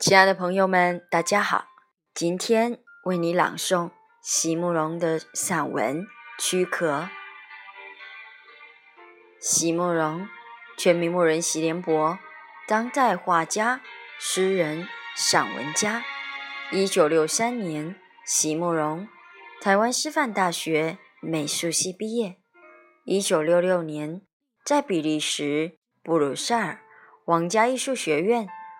[0.00, 1.66] 亲爱的朋友们，大家好！
[2.14, 3.90] 今天为你朗诵
[4.22, 6.04] 席慕容的散文
[6.38, 7.02] 《躯壳》。
[9.38, 10.26] 席慕容，
[10.78, 12.18] 全名慕人席联博，
[12.66, 13.82] 当代画家、
[14.18, 16.02] 诗人、散文家。
[16.72, 17.94] 一九六三年，
[18.24, 19.06] 席慕容，
[19.60, 22.38] 台湾师范大学美术系毕业。
[23.04, 24.22] 一九六六年，
[24.64, 26.80] 在比利时布鲁塞尔
[27.26, 28.48] 皇家艺术学院。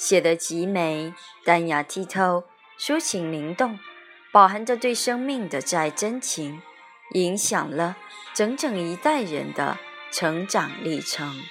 [0.00, 1.12] 写得极美、
[1.44, 2.44] 淡雅剔透、
[2.78, 3.78] 抒情灵动，
[4.32, 6.62] 饱含着对生命的爱真情，
[7.12, 7.98] 影响了
[8.32, 9.76] 整整一代人的
[10.10, 11.42] 成长历程。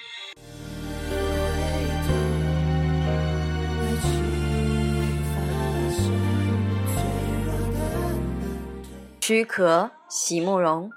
[9.20, 10.90] 躯壳，席慕容。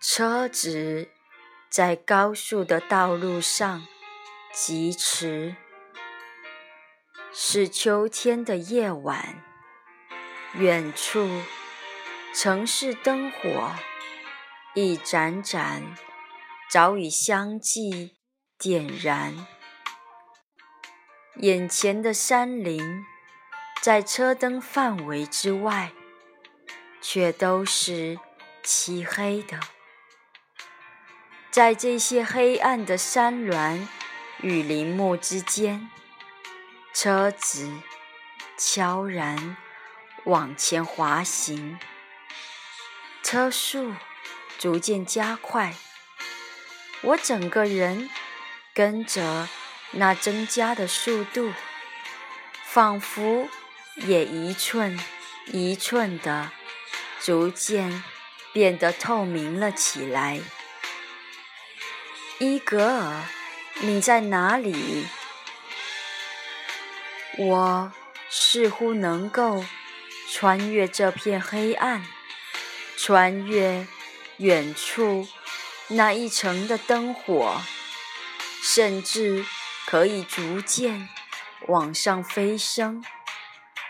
[0.00, 1.10] 车子
[1.68, 3.86] 在高速的道路上
[4.54, 5.56] 疾驰。
[7.32, 9.40] 是秋天的夜晚，
[10.54, 11.28] 远处
[12.34, 13.72] 城市灯火
[14.74, 15.94] 一盏盏，
[16.68, 18.16] 早已相继
[18.58, 19.46] 点燃。
[21.36, 23.04] 眼前的山林，
[23.80, 25.92] 在车灯范围之外，
[27.00, 28.18] 却都是
[28.64, 29.60] 漆黑的。
[31.52, 33.88] 在这些黑暗的山峦
[34.42, 35.88] 与林木之间。
[36.92, 37.72] 车子
[38.58, 39.56] 悄然
[40.24, 41.78] 往前滑行，
[43.22, 43.94] 车速
[44.58, 45.74] 逐渐加快，
[47.02, 48.10] 我整个人
[48.74, 49.48] 跟着
[49.92, 51.52] 那增加的速度，
[52.64, 53.48] 仿佛
[53.94, 54.98] 也一寸
[55.46, 56.50] 一寸的
[57.20, 58.02] 逐渐
[58.52, 60.40] 变得透明了起来。
[62.38, 63.22] 伊格尔，
[63.80, 65.06] 你在哪里？
[67.38, 67.92] 我
[68.28, 69.64] 似乎能够
[70.30, 72.04] 穿越这片黑暗，
[72.96, 73.86] 穿越
[74.36, 75.26] 远处
[75.88, 77.62] 那一层的灯火，
[78.62, 79.44] 甚至
[79.86, 81.08] 可以逐渐
[81.66, 83.04] 往上飞升，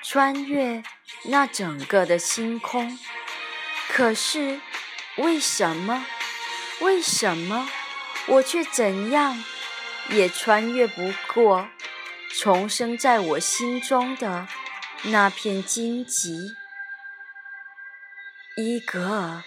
[0.03, 0.83] 穿越
[1.25, 2.99] 那整个的星空。
[3.89, 4.61] 可是，
[5.17, 6.07] 为什么？
[6.81, 7.69] 为什么
[8.27, 9.45] 我却怎样
[10.09, 11.69] 也穿越不过？
[12.33, 14.47] 重生在我心中的
[15.05, 16.55] 那片荆棘，
[18.57, 19.43] 伊格尔，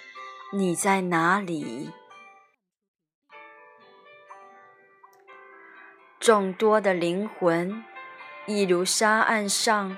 [0.51, 1.91] 你在哪里？
[6.19, 7.83] 众多的灵魂，
[8.45, 9.97] 一如沙岸上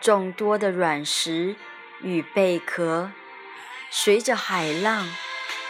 [0.00, 1.54] 众多的卵石
[2.00, 3.12] 与贝壳，
[3.90, 5.06] 随着海浪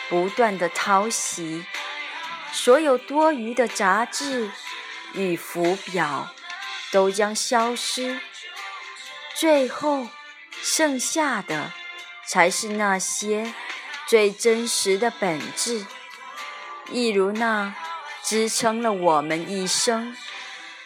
[0.08, 1.66] 不断的淘洗，
[2.52, 4.48] 所有多余的杂质
[5.14, 6.32] 与浮表。
[6.92, 8.20] 都将消失，
[9.34, 10.06] 最后
[10.50, 11.72] 剩下的
[12.28, 13.54] 才是那些
[14.06, 15.86] 最真实的本质，
[16.90, 17.74] 一如那
[18.22, 20.14] 支撑了我们一生，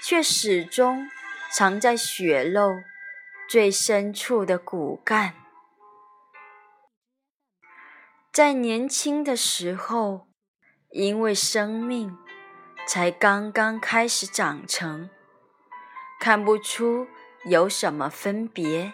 [0.01, 1.11] 却始终
[1.53, 2.71] 藏在血肉
[3.51, 5.35] 最深处的骨干。
[8.33, 10.29] 在年轻的时候，
[10.91, 12.17] 因为生命
[12.87, 15.11] 才刚刚开始长成。
[16.19, 17.07] 看不出
[17.45, 18.93] 有什么分别，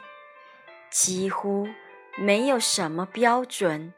[0.91, 1.69] 几乎
[2.19, 3.95] 没有什么标准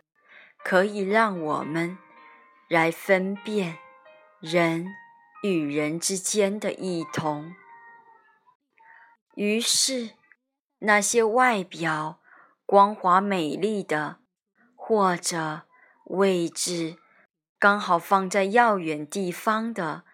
[0.63, 1.99] 可以让我们
[2.69, 3.79] 来分辨
[4.41, 4.87] 人
[5.43, 7.55] 与人之间的异同。
[9.35, 10.11] 于是，
[10.79, 12.21] 那些外表
[12.65, 14.19] 光滑美丽的，
[14.77, 15.63] 或者
[16.05, 16.99] 位置
[17.59, 20.05] 刚好放在要远地方的，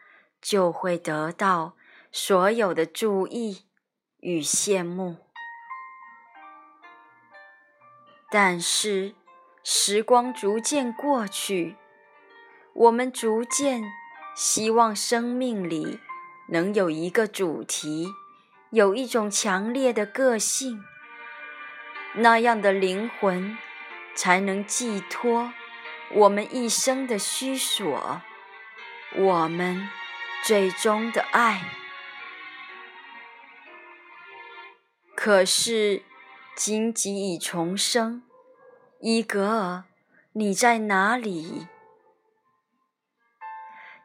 [0.41, 1.77] 就会得到。
[2.13, 3.67] 所有的注意
[4.19, 5.17] 与羡慕，
[8.29, 9.15] 但是
[9.63, 11.77] 时光逐渐过去，
[12.75, 13.85] 我们逐渐
[14.35, 16.01] 希望生命里
[16.49, 18.09] 能有一个主题，
[18.71, 20.83] 有一种强烈的个性，
[22.15, 23.57] 那样的灵魂
[24.17, 25.53] 才能寄托
[26.13, 28.21] 我们一生的虚索，
[29.17, 29.89] 我们
[30.43, 31.77] 最终的爱。
[35.23, 36.03] 可是
[36.57, 38.23] 荆棘已重生，
[39.01, 39.85] 伊格尔，
[40.33, 41.67] 你在哪里？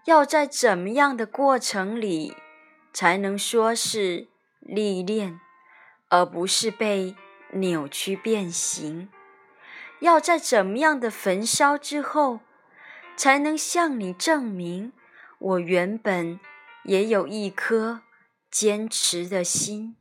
[0.03, 2.35] 要在怎么样的过程里
[2.91, 4.27] 才能说是
[4.59, 5.39] 历练，
[6.09, 7.15] 而不是被
[7.53, 9.07] 扭曲变形？
[10.01, 12.41] 要在怎么样的焚烧之后，
[13.15, 14.91] 才能向你证明
[15.39, 16.37] 我原本
[16.83, 18.01] 也有一颗
[18.51, 19.95] 坚持的心？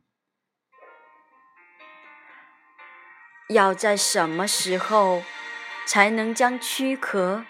[3.47, 5.23] 要在什么时候
[5.85, 7.45] 才能将躯壳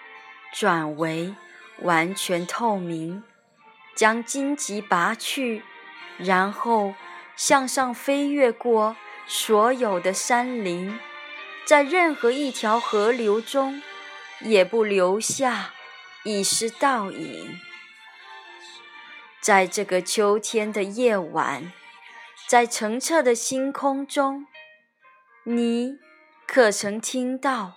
[0.53, 1.33] 转为
[1.80, 3.24] 完全透明？
[3.95, 5.63] 将荆棘拔去，
[6.18, 6.95] 然后
[7.38, 11.00] 向上飞越过所有的山林？
[11.65, 13.81] 在任何一条河流中，
[14.42, 15.74] 也不留下
[16.25, 17.57] 一丝倒影。
[19.39, 21.71] 在这个秋天的夜晚，
[22.47, 24.45] 在澄澈的星空中，
[25.47, 26.00] 你
[26.47, 27.74] 可曾听到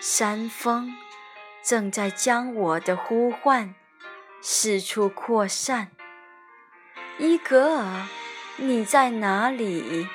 [0.00, 0.92] 山峰
[1.62, 3.76] 正在将我的呼唤
[4.42, 5.92] 四处扩散？
[7.18, 8.08] 伊格尔，
[8.56, 10.08] 你在哪里？